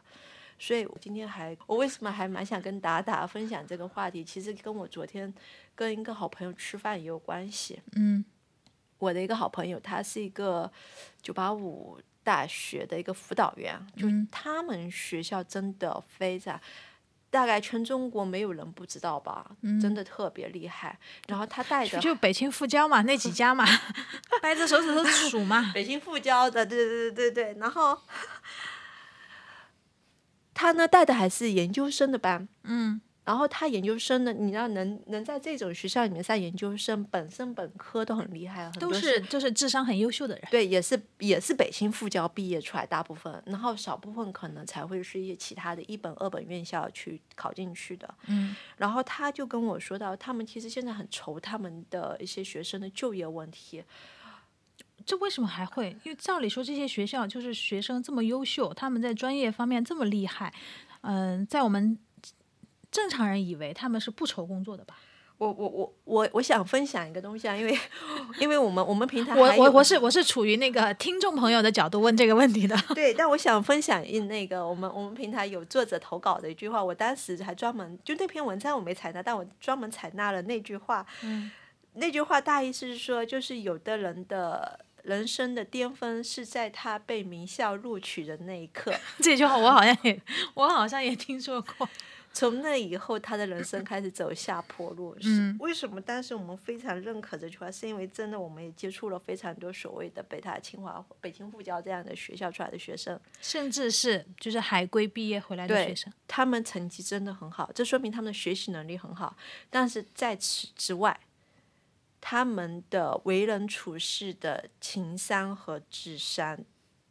[0.59, 4.23] 所以我今天还，我为什么还蛮想跟达达分享这个话题？
[4.23, 5.33] 其实跟我昨天
[5.75, 7.81] 跟一个好朋友吃饭也有关系。
[7.95, 8.23] 嗯
[8.99, 10.71] 我的一个好朋友，他是一个
[11.21, 16.57] 九八五大学的一个辅导员，就嗯他们学校真的非常，
[17.29, 20.97] 大概全中国没有人不知道吧，真的特别厉害。
[21.27, 23.65] 然后他带的就北京复交嘛，那几家嘛，
[24.41, 25.71] 掰着手指头数嘛。
[25.73, 27.59] 北京复交的，对对对对对。
[27.59, 27.99] 然后
[30.53, 40.43] 他呢带的还是研究生的班，嗯然后他研究生呢，你知道能能在这种学校里面上研究生，本身本科都很厉害，很都是就是智商很优秀的人。
[40.51, 48.13] 对，也是也是北京复交毕业出来，大部分，然后少部分可能才会是一些其他的一本、二本院校去考进去的。
[48.27, 53.81] 嗯然后他就跟我说到，他们其实现在很愁他们的一些学生的就业问题。
[55.05, 55.95] 这为什么还会？
[56.03, 60.53] 因为照理说这些学校就是学生这么优秀，他们在专业方面这么厉害，
[61.01, 61.97] 嗯、在我们
[62.91, 64.95] 正常人以为他们是不愁工作的吧？
[65.39, 67.77] 我我我我我想分享一个东西啊，因为
[68.39, 72.77] 因为我们我们平台我我我是我是处于那个听众朋友的角度问这个问题的。
[72.95, 81.05] 对，但我想分享一那个我们我们平台有作者投稿的一句话，我当时还专门就那篇文章我没采纳，但我专门采纳了那句话。
[81.23, 81.51] 嗯
[81.95, 90.21] 那句话大意是说，就是有的人的人生的巅峰是在他被名校录取的那一刻， 这句话我好像也
[90.55, 91.87] 我好像也听说过。
[92.35, 95.15] 从那以后他的人生开始走下坡路。
[95.21, 97.69] 是嗯为什么当时我们非常认可这句话？
[97.69, 103.19] 是因为真的我们也接触了非常多所谓的北大、清华、北京复交这样的学校出来的学生。
[103.39, 109.37] 甚至是就是海归毕业回来的学生，他们成绩真的很好，这说明他们的学习能力很好。
[109.69, 111.19] 但是在此之外，
[112.25, 116.57] 他们的为人处事的情商和智商，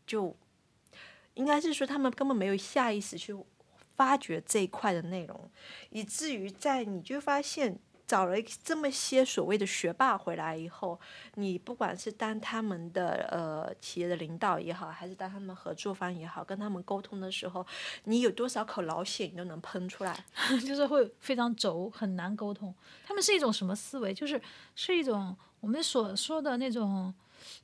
[0.07, 0.35] 就
[1.35, 3.37] 应该是说他们根本没有下意识去
[3.95, 5.51] 发掘这一块的内容，
[5.91, 7.79] 以至于在你就发现。
[8.13, 11.01] 找了这么些所谓的学霸回来以后，
[11.37, 17.67] 你不管是当他们的呃企业的领导也好，还是当他们合作方也好，跟他们沟通的时候，
[18.05, 20.23] 你有多少口老血你都能喷出来。
[20.67, 22.75] 就是会非常轴，很难沟通。
[23.07, 24.13] 他们是一种什么思维？
[24.13, 24.39] 就是
[24.75, 27.15] 是一种我们所说的那种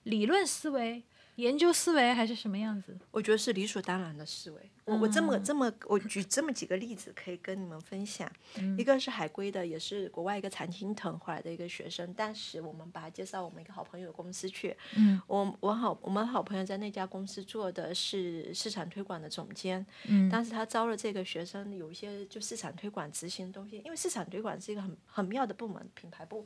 [0.05, 1.05] 理论思维、
[1.38, 2.98] 研究思维，还是什么样子？
[3.12, 4.70] 我觉得是理所当然的思维。
[4.85, 8.29] 我我这么这么我举这么几个例子可以跟你们分享。
[8.77, 12.12] 一个是海归的，也是国外一个常青藤回来的一个学生。
[12.14, 14.77] 当时我们把他介绍我们一个好朋友的公司去。
[14.96, 19.87] 嗯，我我好我们好朋友在那家公司做的是市场推广的总监。
[20.07, 26.44] 嗯当时他招了这个学生，有一些就市场推广执行的东西，因为市场推广是一个很很妙的部门，品牌部，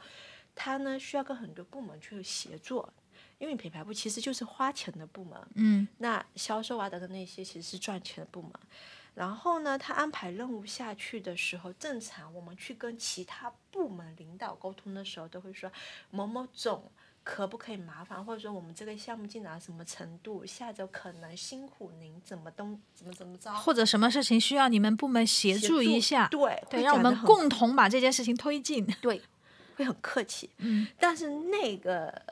[0.54, 2.92] 他呢需要跟很多部门去协作。
[3.42, 8.52] 因为品牌部其实就是花钱的部门，嗯那销售啊等等那些其实是赚钱的部门。
[9.14, 15.70] 然后呢，他安排任务下去的时候，正常我们去跟其他部门领导沟通的时候，都会说
[16.10, 16.88] 某某总
[17.24, 28.86] 可不可以麻烦，或者说我们这个项目进展到什么程度，下周可能辛苦您怎么东怎么怎么着，或者什么事情需要你们部门协协助一下，对对，让我们共同把这件事情推进。
[29.02, 29.20] 对，
[29.76, 30.48] 会很客气。
[30.58, 32.22] 嗯，但是那个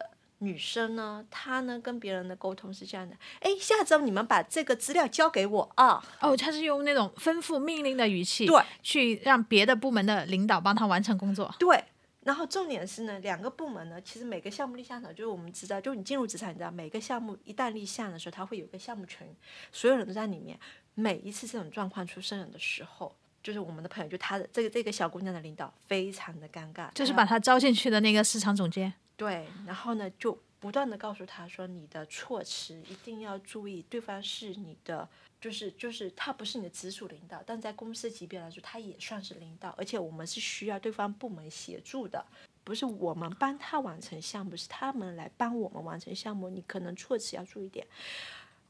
[0.41, 6.03] 女生呢，她呢跟别人的沟通是这样的：哎，下周你们把这个资料交给我啊。
[6.21, 11.55] 哦，她是用那种吩咐命令的语气，对，去让别的部门的领导帮她完成工作。
[11.59, 11.85] 对，
[12.25, 19.27] 然后重点是呢，两个部门呢，其实每个项目立项的，就是我们知道，就是你进入职场，你知道，每个项目一旦立项的时候，它会有一个项目群，
[19.71, 20.59] 所有人都在里面。
[20.95, 35.07] 每一次这种状况出现的时候，就是我们的朋友，就她的这个这个小姑娘的领导非常的尴尬，就是把她招进去的那个市场总监，对，然后呢就不断的告诉他说，你的措辞一定要注意，对方是你的，
[35.39, 42.25] 就是就是他不是你的直属领导，但在公司级别来说，他也算是领导，而且我们是需要对方部门协助的，
[42.65, 47.87] 不是我们帮他完成项目，是他们来帮我们完成项目，你可能措辞要注意点。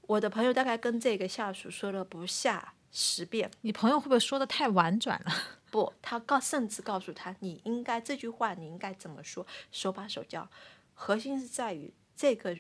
[0.09, 5.33] 我的朋友大概跟这个下属说了不下十遍，你朋友会不会说的太婉转了？
[5.71, 10.49] 不，他告甚至告诉他，你应该这句话你应该怎么说，手把手教。
[10.95, 12.59] 核心是在于这个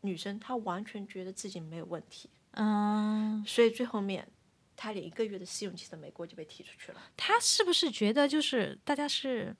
[0.00, 4.28] 女生，她完全觉得自己没有问题，嗯，所以最后面
[4.76, 7.00] 她连一个月的试用期都没过就被踢出去了。
[7.16, 9.56] 他是不是觉得就是大家是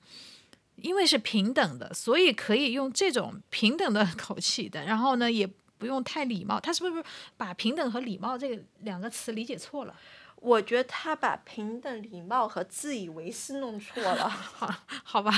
[0.75, 5.49] 因为是平等的，所以可以用这种平等的口气的，然后呢也
[5.83, 6.57] 不用太礼貌？
[6.61, 7.03] 他是不是
[7.35, 9.93] 把平等和礼貌这个两个词理解错了？
[10.37, 14.29] 我觉得他把平等、礼貌和自以为是弄错了。
[14.31, 15.31] 好，好吧，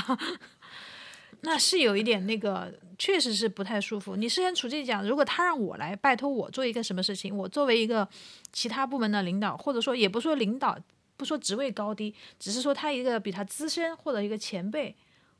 [1.42, 4.14] 那是有一点那个，确实是不太舒服。
[4.14, 8.08] 你事先处地讲，如果他让我来拜托我做一个什么事情，我作为一个
[8.52, 10.78] 其他部门的领导，或者说也不说领导，
[11.16, 14.94] 不说职位高低，只是说他一个比他资深或者一个前辈，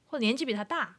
[0.07, 0.97] 或者年纪比他大，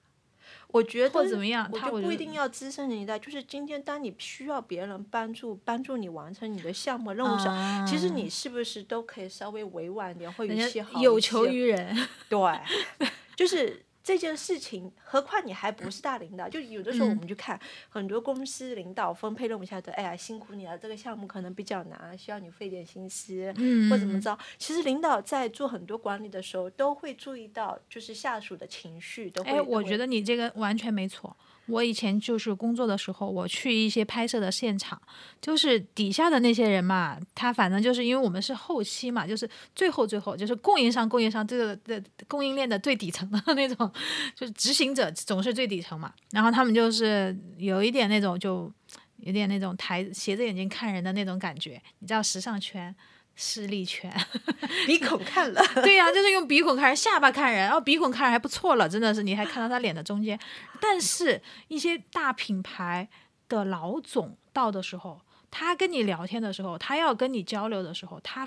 [0.69, 12.39] 我觉得或怎么样，我就不一定要资深一代，就是今天当你需要别人帮助，帮助你完成你的项目任务时，嗯其实你是不是都可以稍微委婉一点，或语气好家有一求于人，对，
[13.35, 24.39] 就是这件事情，何况你还不是大领导，就有的时候我嗯们去看、很多公司领导分配任务下的，哎呀辛苦你了，这个项目可能比较难，需要你费点心思，嗯，或怎么着。
[24.57, 29.51] 其实领导在做很多管理的时候，都会注意到就是下属的情绪，都会。
[29.51, 31.35] 哎，我觉得你这个完全没错。
[31.67, 34.99] 我以前就是工作的时候，我去一些拍摄的现场，
[35.41, 43.91] 就是底下的那些人嘛，他反正就是因为我们是后期嘛，就是最后最后就是供应商供应商这个的供应链的最底层的 那种，
[44.35, 46.13] 就是执行者总是最底层嘛。
[46.31, 48.71] 然后他们就是有一点那种就
[49.17, 52.95] 有点那种抬斜着眼睛看人的那种感觉，你知道时尚圈。
[53.39, 54.11] 势力圈，
[54.87, 60.37] 鼻孔看了，对呀、就是用鼻孔看人，下巴看人，然后鼻孔看人还不错了，真的是你还看到他脸的中间。
[60.81, 63.07] 但是，一些大品牌
[63.47, 65.21] 的老总到的时候，
[65.51, 68.43] 他跟你聊天的时候，他要跟你交流的时候，他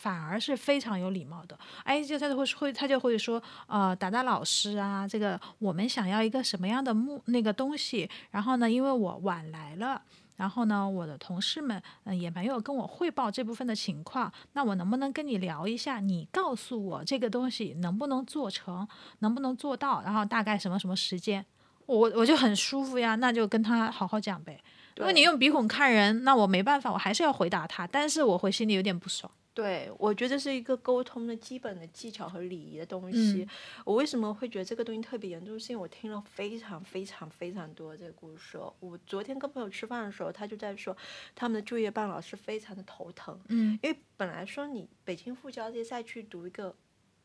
[0.00, 1.56] 反而是非常有礼貌的。
[1.84, 10.02] 哎，就他就会会他就会说，呃，达达老师啊，这个我们想要一个什么样的目那个东西，然后呢，因为我晚来了。
[10.42, 16.00] 然后呢，我的同事们嗯也没有跟我汇报这部分的情况，那我能不能跟你聊一下？
[16.00, 18.88] 你告诉我这个东西能不能做成，
[19.20, 21.46] 能不能做到，然后大概什么什么时间？
[21.86, 24.60] 我我就很舒服呀，那就跟他好好讲呗。
[24.96, 29.30] 如果你用鼻孔看人，那我没办法，我还是要回答他，但是我会心里有点不爽。
[29.54, 33.42] 对，我觉得这是一个沟通的基本的技巧和礼仪的东西。
[33.42, 33.48] 嗯
[33.84, 35.58] 我为什么会觉得这个东西特别严重？
[35.60, 38.72] 是因为我听了非常非常非常多这个故事哦。
[38.80, 40.96] 我昨天跟朋友吃饭的时候，他就在说
[41.34, 46.74] 他们的就业办老师非常的头疼，嗯因为本来说你北京复交这些再去读一个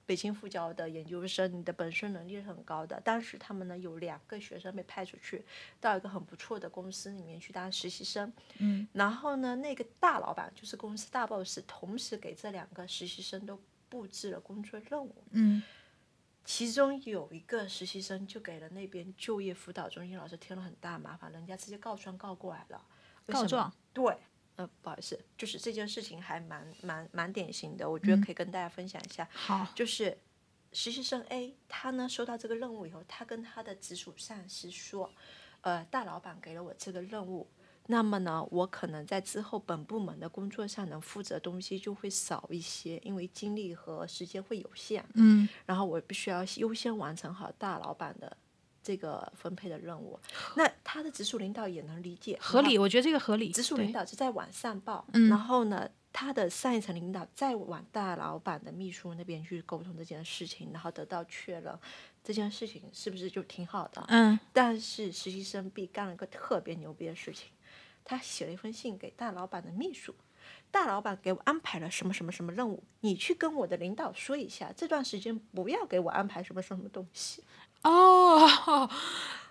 [0.08, 3.00] 北京复交的研究生，你的本身能力是很高的。
[3.02, 5.46] 当时他们呢有两个学生被派出去
[5.80, 15.14] 到一个很不错的公司里面去当实习生，嗯，然后呢那个大老板就是公司大 boss，同时给这两个实习生都布置了工作任务。
[15.32, 15.62] 嗯
[16.46, 22.82] 其中有一个实习生就给了那边就业辅导中心老师添了很大麻烦，人家直接告状告过来了。
[23.26, 23.70] 告状？
[23.92, 24.18] 对，
[24.58, 29.28] 呃，不好意思，就是这件事情还蛮蛮蛮典型的，我觉嗯得可以跟大家分享一下。
[29.32, 30.18] 好，就是
[30.74, 35.12] 实习生 A，他呢收到这个任务以后，他跟他的直属上司说，
[35.62, 37.48] 呃，大老板给了我这个任务，
[37.86, 48.36] 那么呢，我可能在之后本部门的工作上能负责的东西就会少一些，因为精力和时间会有限，嗯然后我必须要优先完成好大老板的。
[48.88, 50.18] 这个分配的任务，
[50.56, 53.52] 那他的直属领导也能理解，合理，我觉得这个合理。
[53.52, 61.78] 直属领导就在往上报，嗯然后呢，他的上一层领导再往大老板的秘书那边去沟通这件事情，然后得到确认，
[62.24, 64.02] 这件事情是不是就挺好的？
[64.08, 67.50] 嗯但是实习生 B 干了个特别牛逼的事情，
[68.06, 70.16] 他写了一封信给大老板的秘书。
[70.72, 77.44] 大老板给我安排了什么什么什么任务，你去跟我的领导说一下，这段时间不要给我安排什么什么东西。
[77.90, 78.90] 哦，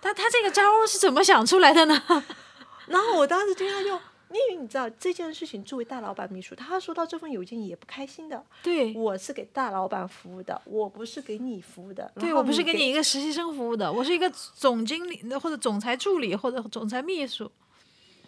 [0.01, 2.01] 他他这个招是怎么想出来的呢？
[2.87, 8.43] 然后我当时听他就，因为你知道这件事情，作为大老板秘书，他收到这份邮件也不开心的。
[8.61, 12.11] 对我是给大老板服务的，我不是给你服务的。
[12.19, 17.51] 对我不是给给你一个实习生服务的，我是一个总经理或者总裁助理或者总裁秘书。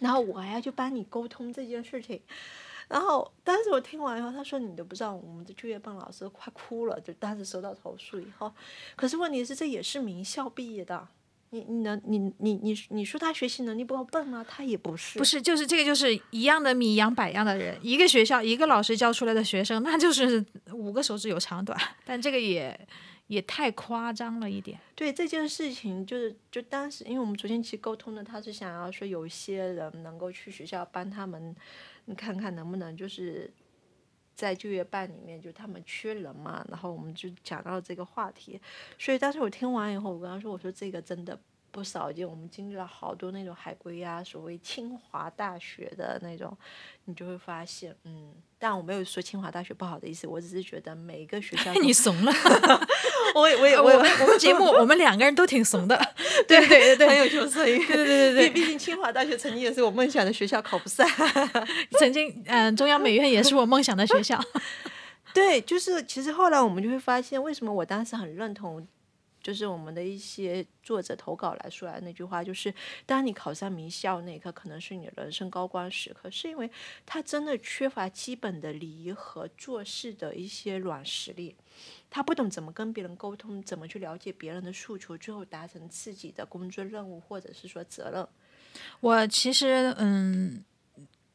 [0.00, 2.20] 然后我还要去帮你沟通这件事情。
[2.90, 8.52] 然后当时我听完以后，他说你都不知道，我们的就业办老师快哭了，就当时收到投诉以后。
[8.96, 11.06] 可是问题是，这也是名校毕业的，
[11.50, 14.44] 你你能你你你你说他学习能力不够笨吗？
[14.48, 17.78] 他也不是，不是，就是这个，就是一样的米养百样的人。
[17.80, 21.80] 一个学校一个老师教出来的学生，那就是五个手指有长短。
[22.04, 22.88] 但这个也
[23.28, 24.76] 也太夸张了一点。
[24.96, 31.54] 对这件事情，就是就当时，因为我们昨天其实沟通的，他是想要说有一些人能够去学校帮他们，
[32.10, 33.48] 你看看能不能就是
[34.34, 38.60] 在就业办里面，就他们缺人嘛，然后我们就讲到这个话题。
[38.98, 41.40] 所以当时我听完以后，我跟他说，我说这个真的。
[41.70, 46.56] 不少见，我们经历了好多那种海归呀，所谓清华大学的那种，
[47.04, 52.32] 你就会发现，嗯，但我没有说清华大学不好的意思，我只是觉得每一个学校 你怂了，
[53.34, 55.96] 我我也我我我们节目我们两个人都挺怂的，
[56.48, 61.06] 对对对对，很有求生欲，对对对对，毕竟清华大学曾经也是我梦想的学校，考不上，
[61.98, 64.40] 曾经嗯，中央美院也是我梦想的学校，
[65.32, 68.86] 对，就是其实后来我们就会发现，为什么我当时很认同。
[69.42, 72.72] 就是我们的一些作者投稿来说来那句话，就是
[73.06, 76.70] 当你考上名校那一刻，可能是你人生高光时刻，是因为
[77.06, 81.56] 他真的缺乏基本的礼仪和做事的一些软实力，
[82.10, 88.28] 他不懂怎么跟别人沟通，怎么去了解别人的诉求，最后达成自己的工作任务或者是说责任。
[89.00, 90.62] 我其实嗯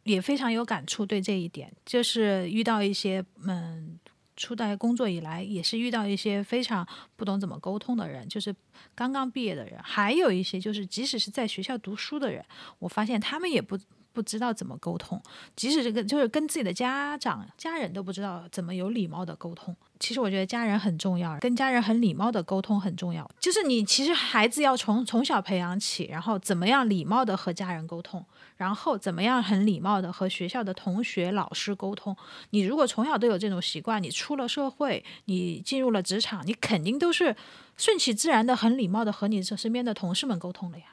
[0.04, 4.00] 也非常有感触，对这一点，就是遇到一些嗯。
[4.36, 8.54] 出来工作以来，也是遇到一些非常不懂怎么沟通的人，就是
[8.94, 12.44] 刚刚毕业的人，还有一些就是即使是在学校读书的人，
[12.80, 13.78] 我发现他们也不
[14.12, 15.22] 不知道怎么沟通，
[15.56, 19.76] 即使这个就是跟自己的家长、家人都不知道怎么有礼貌的沟通。
[20.00, 23.30] 其实我觉得家人很重要，跟家人很礼貌的沟通很重要。
[23.40, 28.26] 就是你其实孩子要从从小培养起，然后怎么样礼貌的和家人沟通。
[28.58, 32.16] 然后怎么样很礼貌的和学校的同学、老师沟通？
[32.52, 37.36] 你如果从小都有这种习惯，你出了社会，你进入了职场，你肯定都是
[37.76, 40.86] 顺其自然的、很礼貌的和你身边的同事们沟通了呀。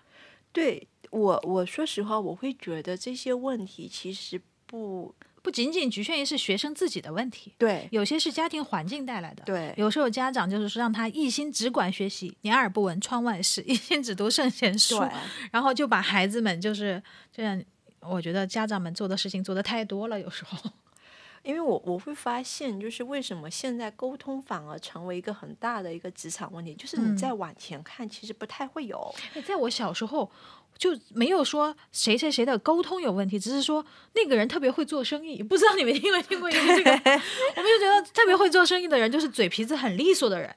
[0.53, 5.15] 对我，我说实话，我会觉得这些问题其实不。
[5.43, 15.05] 不仅仅局限于是学生自己的问题，对，有些是家庭环境带来的，对，有时候家长就是说让他一心只管学习，两耳不闻窗外事，一心只读圣贤书，
[15.51, 17.03] 然后就把孩子们就是
[17.35, 17.61] 这样，
[18.01, 20.71] 我觉得家长们做的事情做的太多了，有时候，
[21.43, 29.13] 因为我我会发现，就是为什么现在沟通反而成为一个很大的一个职场问题，就是你再往前看，其实不太会有，
[29.45, 30.31] 在我小时候。
[30.77, 35.43] 就没有说谁谁谁的沟通有问题，只是说那个人特别会做生意。
[35.43, 36.91] 不知道你们听没听过一个这个？
[36.91, 40.55] 我们就觉得特别会做生意的人就是嘴皮子很利索的人。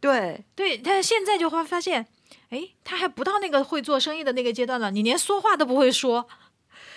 [0.00, 2.06] 对对，但是现在就会发现，
[2.50, 6.26] 哎，他还不到那个会做生意的那个阶段了，你连说话都不会说，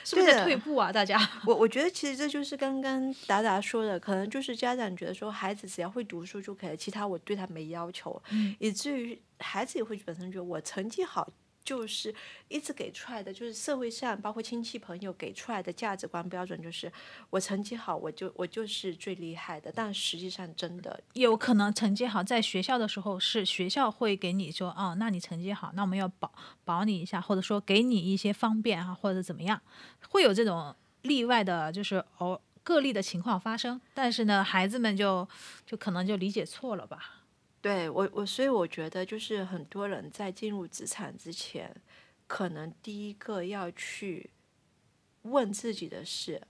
[0.03, 0.91] 是不是在退步啊？
[0.91, 8.21] 大家， 我我觉得其实这就是刚刚达达说的，可能就是家长觉得说孩子只要会读书就可以，其他我对他没要求，
[8.59, 11.27] 以至于孩子也会本身觉得我成绩好。
[11.69, 12.11] 就是
[12.47, 16.91] 一直给出来的，就是社会上包括亲戚朋友给出来的价值观标准，就是
[17.29, 19.71] 我成绩好，我就我就是最厉害的。
[19.71, 26.33] 但实际上，真的有可能成绩好，在学校的时候是学校会给你说，哦，那你成绩好，那我们要保
[26.65, 29.61] 保你一下，或者说给你一些方便啊，或者怎么样，
[30.09, 33.79] 会有这种例外的，就是哦个例的情况发生。
[33.93, 35.27] 但是呢，孩子们就
[35.67, 37.18] 就可能就理解错了吧。
[37.61, 41.75] 对我，我所以我觉得，就是很多人在进入职场之前，
[42.25, 44.29] 可能第一个要去
[45.23, 46.41] 问自己的是：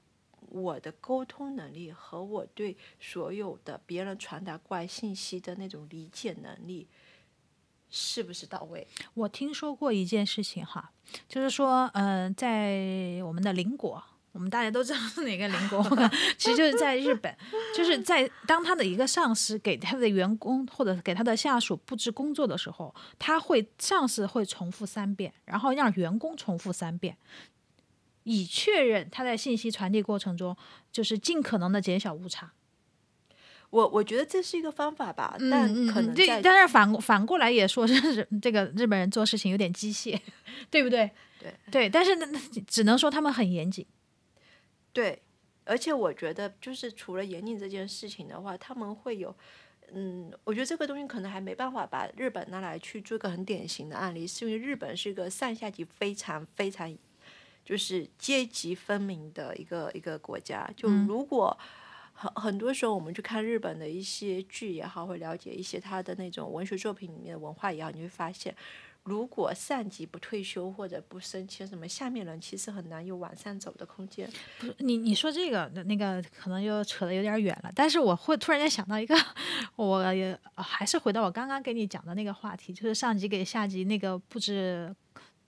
[0.49, 6.88] 我的沟通能力和我对所有的别人传达过来信息的那种理解能力
[7.89, 8.88] 是不是到位？
[9.16, 10.91] 我听说过一件事情哈，
[11.28, 14.03] 就是说，嗯，在我们的邻国。
[14.32, 15.84] 我们大家都知道是哪个邻国，
[16.38, 17.36] 其实就是在日本，
[17.75, 27.17] 就是在当他的一个上司给他的员工或者给他的下属布置工作的时候，他会上司会重复三遍，然后让员工重复三遍，
[28.23, 30.55] 以确认他在信息传递过程中
[30.91, 32.51] 就是尽可能的减小误差。
[33.71, 40.19] 我我觉得这是一个方法吧，但可能这但是反反过来也说是这个日本人做事情有点机械，
[40.71, 41.09] 对不对？
[41.39, 42.27] 对对，但是呢，
[42.67, 43.86] 只能说他们很严谨。
[44.91, 45.21] 对，
[45.65, 49.35] 而且我觉得，就是除了严谨这件事情的话，他们会有，
[49.91, 56.93] 嗯，我觉得这个东西可能还没办法把日本拿来去做一个很典型的案例，是因为日本是一个上下级非常非常，
[57.63, 60.69] 就是阶级分明的一个一个国家。
[60.75, 61.57] 就如果
[62.13, 68.55] 很很多时候我们去看日本的一些剧也好，会了解一些他的那种文学作品里面的文化也好，你会发现。
[69.10, 74.30] 如果上级不退休或者不升迁，什么下面人其实很难有往上走的空间。
[74.60, 79.16] 不是你你说这个那那个可能又扯得有点远了，但是我会突然间想到一个，
[79.76, 84.95] 我也还是回到我刚刚给你讲的那个话题，就是上级给下级那个布置，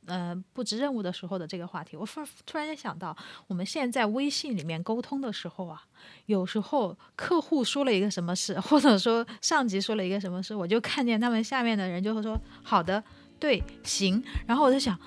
[0.07, 1.95] 呃布置任务的时候的这个话题。
[1.95, 5.83] 我突突然间想到，我们现在微信里面沟通的时候啊，
[6.25, 13.03] 有时候客户说了一个什么事，或者说上级说了一个什么事，我就看见他们下面的人就会说好的。
[13.41, 14.23] 对，行。
[14.45, 14.97] 然后我在想，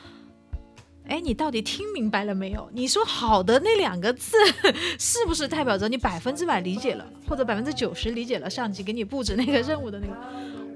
[1.07, 2.68] 哎，你到底听明白了没有？
[2.72, 4.37] 你说“好的”那两个字，
[4.99, 10.14] 是不是代表着你百分之百理解了，或者百分之九十理解了上级给你布置那个任务的那个？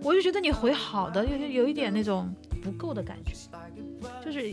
[0.05, 2.33] 我就觉得你回“好的”有有一点那种
[2.63, 3.33] 不够的感觉，
[4.25, 4.53] 就是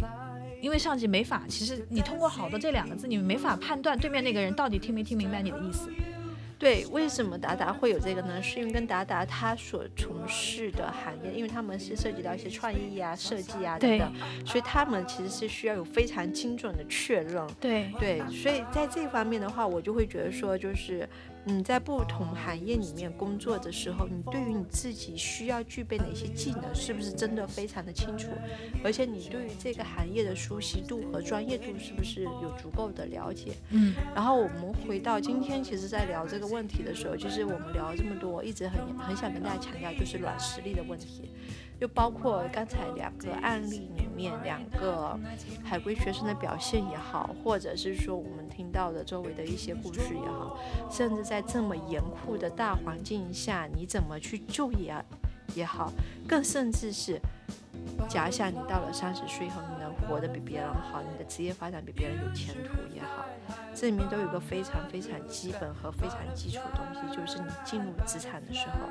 [0.60, 5.92] 因为上级没法，其实你通过“好的”这两个字，你没法判断对面那个人到底听没听明白你的意思。
[6.58, 8.42] 对，为什么达达会有这个呢？
[8.42, 14.14] 是因为跟达达他所从事的行业，因为他们是涉及到一些创意啊、设计啊等等，
[14.46, 17.46] 所以他们其实是需要有非常精准的确认。
[17.60, 21.08] 对对，所以在这方面的话，我就会觉得说，就是。
[21.48, 28.32] 你在不同行业里面工作的时候，你对于你自己需要具备哪些技能，是不是真的非常的清楚？
[28.84, 33.54] 而且你对于这个行业的熟悉度和专业度是不是有足够的了解？
[33.70, 33.94] 嗯。
[34.16, 41.30] 然后我们回到今天，其实在聊这个问题的时候，就是我们聊了这么多，一直很很想跟大家强调，就是软实力的问题。
[41.80, 45.20] 就包括刚才两个案例里面，两个
[45.64, 50.58] 海归学生的表现也好，或者是说我们听到的周围的一些故事也好，
[50.90, 54.96] 甚至在这么严酷的大环境下，你怎么去就业
[55.54, 55.92] 也好，
[56.28, 57.20] 更甚至是
[58.08, 63.26] 假想你到了三十岁以后，你能活得比别人好，你的职业发展比别人有前途也好，
[63.74, 68.90] 这里面都有个非常非常基本和非常基础的东西，就是你进入职场的时候。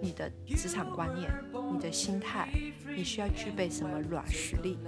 [0.00, 1.30] 你的职场观念、
[1.72, 2.48] 你的心态，
[2.96, 4.78] 你需要具备什么软实力，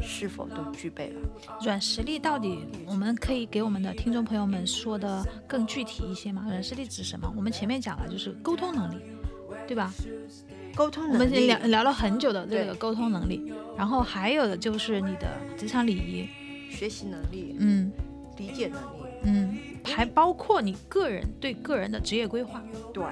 [0.00, 1.20] 是否都具备了？
[1.62, 6.44] 软实力到底我们可以给我们的听众朋友们说的更具体一些吗？
[6.48, 7.32] 软实力指什么？
[7.36, 9.02] 我们前面讲了，就是沟通能力，
[9.66, 9.92] 对吧？
[10.74, 16.28] 沟通能力，我们聊聊了很久的这个沟通能力，然后还有的就是你的职场礼仪、
[16.70, 17.90] 学习能力，嗯，
[18.38, 19.58] 理解能力，嗯。
[19.82, 22.62] 还包括你个人对个人的职业规划，
[22.92, 23.02] 对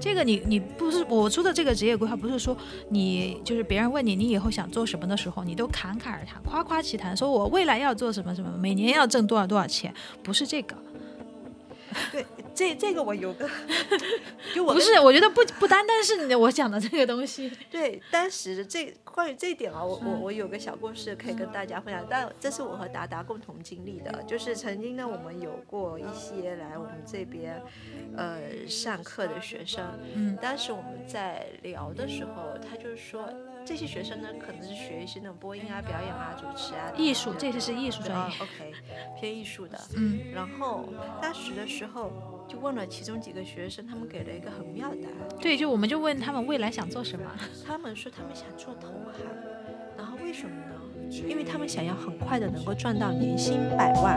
[0.00, 2.54] 这个你你不是我说的这个职业规划，不是说
[2.88, 9.94] 你就是别人问你你以后想做什么的时候，你都侃侃而谈、夸夸其谈，说我未来要做什么什么，每年要挣多少多少钱，
[10.24, 10.76] 不是这个。
[12.10, 12.26] 对。
[12.56, 13.48] 这这个我有个，
[14.54, 17.52] 就我不是，我觉得不不单单是我讲的这个东西。
[17.70, 27.62] 对，当时这关于这一点啊，我我我有个小故事可以跟大家分享，但这是我和达达共同经历的，就是曾经呢，我们有过一些来我们这边
[28.16, 29.84] 呃上课的学生，
[30.14, 33.28] 嗯，当时我们在聊的时候，他就是说。
[33.66, 38.72] 这些学生呢，可能是学一些那种播音啊、表演啊、主持啊，艺术，这些是艺术专业，OK，
[39.18, 39.76] 偏艺术的。
[39.96, 40.84] 嗯，然后
[41.20, 42.12] 当时的时候
[42.48, 45.16] 就问了其中几个学生，他们给了一个很妙的答案。
[45.40, 47.28] 对，就我们就问他们未来想做什么，
[47.66, 49.26] 他们说他们想做投行，
[49.98, 50.80] 然后为什么呢？
[51.28, 54.16] 因为他们想要很快的能够赚到年薪百万。